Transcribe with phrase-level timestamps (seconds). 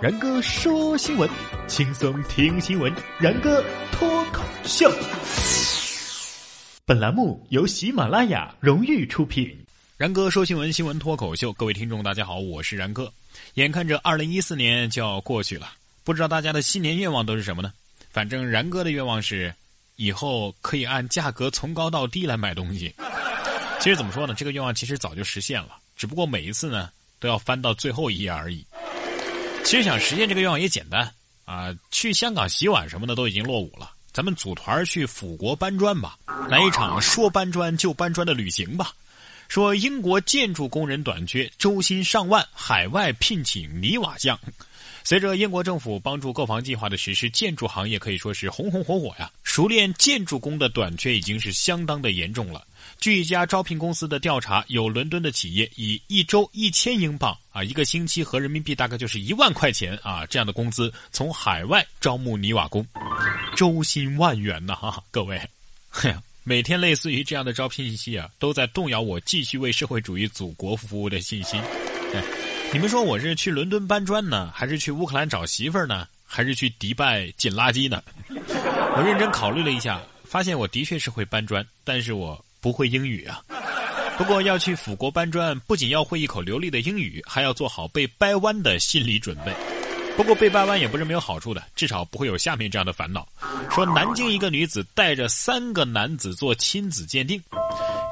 [0.00, 1.28] 然哥说新闻，
[1.68, 2.90] 轻松听新闻。
[3.18, 3.62] 然哥
[3.92, 4.90] 脱口秀，
[6.86, 9.54] 本栏目由喜马拉雅荣誉出品。
[9.98, 13.12] 然哥说新闻，新闻脱口秀，各位听众大家好，我是然哥。
[13.54, 15.70] 眼看着二零一四年就要过去了，
[16.02, 17.70] 不知道大家的新年愿望都是什么呢？
[18.10, 19.54] 反正然哥的愿望是，
[19.96, 22.90] 以后可以按价格从高到低来买东西。
[23.80, 24.32] 其实怎么说呢？
[24.34, 26.88] 这个愿望其实早就实现了，只不过每一次呢
[27.18, 28.64] 都要翻到最后一页而已。
[29.64, 31.08] 其实想实现这个愿望也简单
[31.44, 38.92] 啊，去香港洗碗什么的都已经落伍了，咱们组团去辅国搬砖吧，来一场说搬砖就搬砖的旅行吧。
[39.48, 44.38] 说英国建筑工人短缺，周薪上万，海外聘请泥瓦匠。
[45.10, 49.28] 随着英国政府帮助购房计划的实施，建筑行业可以说是红红火火呀。
[49.42, 52.64] 熟练建筑工的短缺已经是相当的严重了。
[53.00, 62.86] 据一家招聘公司的调查，有伦敦的企业以一周一千英镑啊，一个星期和人民币大概就是一万块钱啊这样的工资，从海外招募泥瓦工，
[63.56, 65.02] 周薪万元呐哈！
[65.10, 65.42] 各位，
[65.90, 66.14] 嘿，
[66.44, 71.60] 每天类似于这样的招聘信息啊，都在动摇我继续为社会主义祖国服务的信心。
[72.14, 72.22] 哎，
[72.72, 78.02] 你们说我是去伦敦搬砖呢，还是去乌克兰找媳妇儿呢，还是去迪拜捡垃圾呢？
[78.28, 82.44] 我认真考虑了一下，发现我的确是会搬砖，但是我。
[82.62, 83.42] 不会英语啊，
[84.18, 89.54] 不过要去辅国搬砖，不仅要会一口流利的英语，还要做好被掰弯的心理准备。
[90.14, 93.26] 不过被掰弯也不是没有好处的，至少不会有下面这样的烦恼：
[93.70, 97.42] 说南京一个女子带着三个男子做亲子鉴定，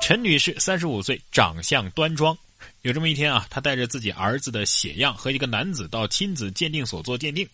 [0.00, 2.34] 陈女士三十五岁，长相端庄。
[2.82, 7.48] 有这么一天啊，她带着自己儿子的血样和一个男子到亲子鉴定所做鉴定，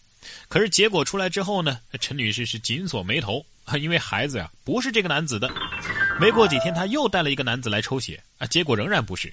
[0.49, 3.45] 可是结果出来之后呢，陈女士是紧锁眉头，
[3.81, 5.51] 因为孩子呀不是这个男子的。
[6.21, 9.33] 没过几天，他又带了一个男子来抽血啊，结果仍然不是。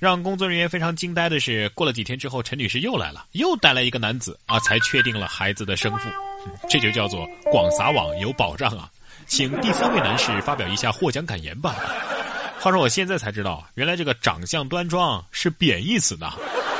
[0.00, 6.10] 让工作人员非常惊呆的是，过了几天之后，陈女士又来了，又带来一个男子啊，才确定了孩子的生父。
[6.68, 8.90] 这就叫做广撒网有保障啊！
[9.26, 11.74] 请第三位男士发表一下获奖感言吧。
[12.64, 16.32] 话说我现在才知道，原来这个长相端庄是贬义词呢。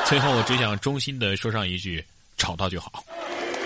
[0.06, 2.02] 最后，我只想衷心的说上一句：
[2.38, 3.04] 找到就好。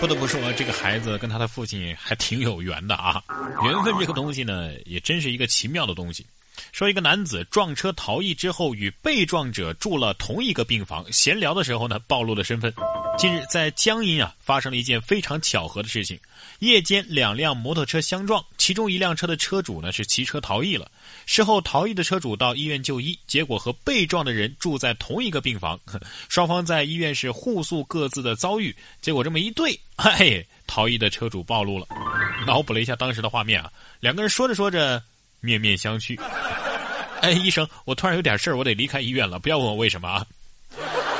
[0.01, 3.23] 不得不说，这个孩子跟他的父亲还挺有缘的啊！
[3.63, 6.25] 缘分这个东西呢，也真是一个奇妙的东西。
[6.73, 12.73] 说一个男子撞车逃逸之后，与被撞者住了同一个病房，闲聊的时候呢，暴露了身份。
[13.19, 16.17] 近日在江阴啊，发生了一件非常巧合的事情：
[16.59, 20.89] 夜间两辆摩托车相撞，其中一辆车的车主呢是骑车逃逸了。
[21.25, 25.77] 事后逃逸的车主到医院就医，结果和被撞的人住在同一个病房，
[26.29, 28.73] 双方在医院是互诉各自的遭遇。
[29.01, 31.85] 结果这么一对， 嘿，逃逸的车主暴露了。
[32.47, 33.69] 脑补了一下当时的画面啊，
[33.99, 35.03] 两个人说着说着，
[35.41, 36.17] 面面相觑。
[37.19, 40.25] 哎，医生，我突然有点事儿，我得离开医院了，不要问我为什么啊。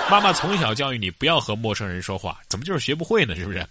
[0.10, 3.36] 妈妈从小教育你不要和陌生人说话，怎么就是学不会呢？
[3.36, 3.66] 是不是？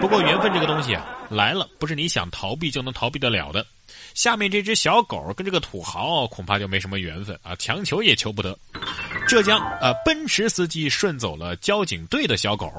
[0.00, 3.66] 不过缘分这个东西啊，来了不是你想逃避就能逃避得了的。
[4.14, 8.56] 下面这只小狗跟这个土豪恐怕就没什么缘分啊，强求也求不得。
[9.26, 12.72] 浙江啊，奔驰司机顺走了交警队的小狗。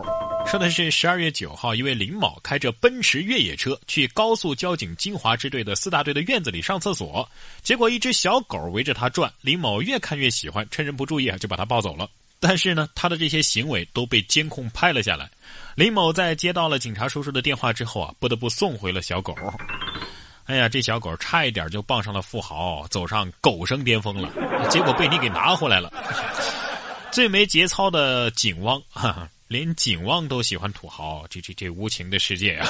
[0.47, 7.29] 说的是十二月九号，一位林某开着奔驰越野车去高速交警金华支队的四大队的院子里上厕所，
[7.61, 12.09] 结果一只小狗围着他转，林某越看越喜欢，趁人不注意啊就把他抱走了。
[12.41, 15.29] 但是呢，他的这些行为都被监控拍了下来。
[15.75, 19.33] 林某在接到了警察叔叔的电话之后啊，不得不送回了小狗。
[20.45, 24.29] 哎呀，这小狗差一点就傍上了富豪，走上狗生巅峰了，
[24.69, 25.93] 结果被你给拿回来了。
[27.11, 32.67] 最没节操的警汪，哈 哈连警汪都喜欢土豪，这这这无情的世界啊！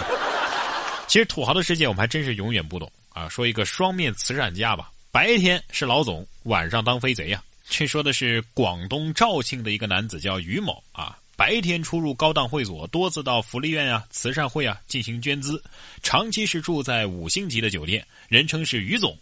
[1.08, 3.30] 其实土豪的世界我们还真是永远不懂啊。
[3.30, 7.42] 说一个双面慈善家吧，白天是老总，晚上当飞贼呀。
[7.74, 11.18] 这说的是广东肇庆的一个男子，叫于某啊。
[11.38, 15.64] 白天出入高档会所，多次到福利院啊、慈善会啊进行捐资，
[16.04, 19.18] 长期是住在五星级的酒店，人称是于总。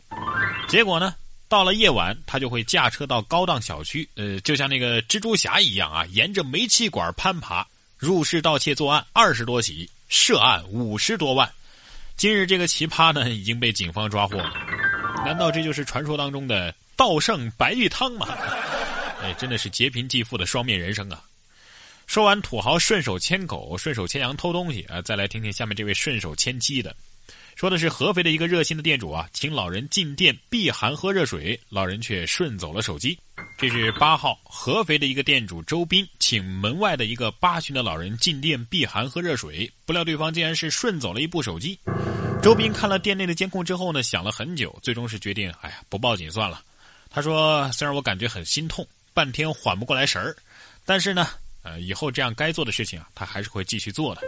[0.67, 1.15] 结果呢，
[1.47, 7.66] 到了夜晚，他就会驾车到高档小区，呃，就像那个蜘蛛侠一样啊，沿着煤气管攀爬，
[7.97, 11.49] 入室盗窃作案二十多起，涉案五十多万。
[12.17, 14.52] 今日这个奇葩呢，已经被警方抓获了。
[15.25, 16.73] 难道这就是传说当中的？
[16.95, 18.27] 道圣白玉汤吗，
[19.23, 21.23] 哎，真的是劫贫济富的双面人生啊！
[22.07, 26.93] 说完土豪顺手牵狗、顺手牵羊偷东西啊，再来听听下面这位顺手牵鸡的，
[27.55, 33.17] 说的是合肥的一个热心的店主啊，请老人进店避寒喝热水，老人却顺走了手机。
[33.57, 41.79] 这是八号合肥的一个店主周斌，请门外的一个八旬的老人进店避寒喝热水，不料对方竟然是顺走了一部手机。
[42.41, 46.64] 周斌看了店内的监控之后呢，想了很久，最终是决定，哎呀，不报警算了。
[47.09, 50.34] 他说：“虽然我感觉很心痛，半天缓不过来神儿，
[50.86, 51.28] 但是呢，
[51.64, 54.22] 呃，以后这样该做的事情啊，他还是会继续做的。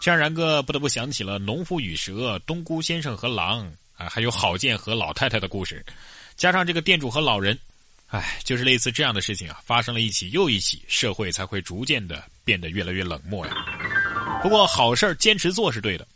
[0.00, 3.64] 这让然哥不得不想起了《农夫与蛇》《冬菇先生和狼》
[3.96, 5.84] 啊，还有郝建和老太太的故事，
[6.36, 7.58] 加上这个店主和老人，
[8.08, 13.54] 哎，就是类似这样的事情啊，发生了一起又一起，社会才会逐渐的变得越来越冷漠呀。
[14.42, 16.06] 不过好事坚持做是对的，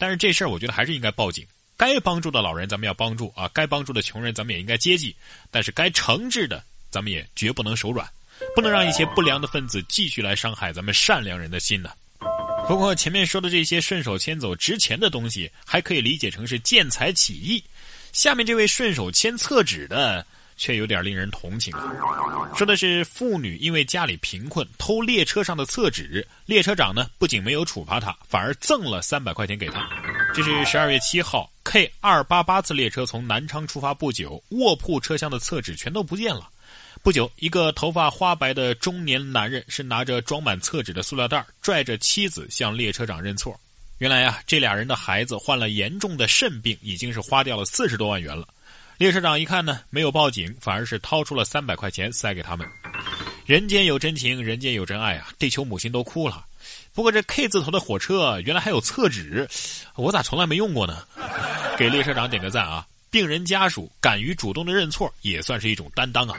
[0.00, 1.46] 但是这事儿我觉得还是应该报警。
[1.76, 5.14] 该帮助的老人咱们要帮助啊，该帮助的穷人咱们也应该接济，
[5.50, 8.06] 但是该惩治的咱们也绝不能手软，
[8.54, 11.90] 不能让一些不良的分子继续来伤害咱们善良人的心呢。
[12.66, 17.62] 不过前面说的这些顺手牵走值钱的东西，还可以理解成是见财起意。
[18.12, 20.26] 下面这位顺手牵厕纸的。
[20.60, 21.90] 却有点令人同情啊！
[22.54, 29.88] 说的是妇女因为家里贫困偷列车上的厕纸，列车长呢不仅没有处罚她，反而赠了三百块钱给她。
[30.34, 36.46] 这是十二月七号 K 二八八次列车从南昌出发不久，卧铺车厢的厕纸全都不见了。
[37.02, 43.58] 不久，一个头发花白的中年男人是拿着装满厕纸的塑料袋，拽着妻子向列车长认错。
[43.96, 48.46] 原来啊，这俩人的孩子患了严重的肾病，已经是花掉了四十多万元了。
[49.00, 52.68] 列车长一看呢，没有报警，反而是掏出了三百块钱塞给他们。
[53.46, 55.32] 人间有真情，人间有真爱啊！
[55.38, 56.44] 地球母亲都哭了。
[56.92, 59.48] 不过这 K 字头的火车原来还有厕纸，
[59.96, 61.02] 我咋从来没用过呢？
[61.78, 62.86] 给列车长点个赞啊！
[63.10, 66.38] 病人家属敢于主动的认错，也算是一种担当啊。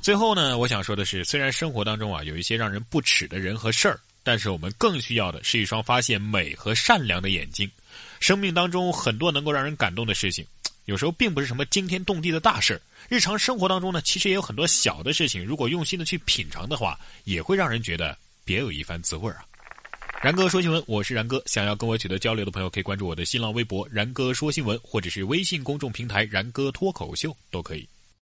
[0.00, 7.68] 最后呢，我想说的是，虽然生活当中啊有一些让人不齿的人和事儿，但是我们更需要的是一双发现美和善良的眼睛。
[8.20, 10.46] 生命当中很多能够让人感动的事情。
[10.86, 19.44] 有时候并不是什么惊天动地的大事日常生活当中呢，其实也有很多小的事情，如果用心的去品尝的话，也会让人觉得别有一番滋味啊。
[20.22, 27.88] 然哥说新闻，我是然哥，想要跟我取得交流的朋友，可以关注我的新浪微博“然哥说新闻”，或者是微信公众平台“然哥脱口秀”都可以。